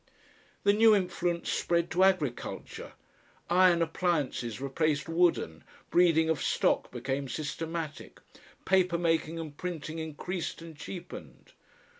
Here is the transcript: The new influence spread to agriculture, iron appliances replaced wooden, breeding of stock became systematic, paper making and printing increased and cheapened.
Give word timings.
The 0.63 0.73
new 0.73 0.95
influence 0.95 1.51
spread 1.51 1.91
to 1.91 2.03
agriculture, 2.03 2.93
iron 3.51 3.83
appliances 3.83 4.59
replaced 4.59 5.07
wooden, 5.07 5.63
breeding 5.91 6.27
of 6.27 6.41
stock 6.41 6.89
became 6.89 7.27
systematic, 7.29 8.19
paper 8.65 8.97
making 8.97 9.37
and 9.37 9.55
printing 9.55 9.99
increased 9.99 10.59
and 10.59 10.75
cheapened. 10.75 11.51